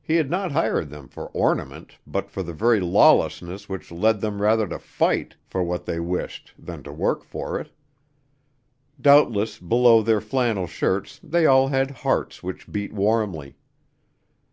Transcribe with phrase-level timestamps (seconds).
[0.00, 4.40] He had not hired them for ornament but for the very lawlessness which led them
[4.40, 7.72] rather to fight for what they wished than to work for it.
[9.00, 13.56] Doubtless below their flannel shirts they all had hearts which beat warmly.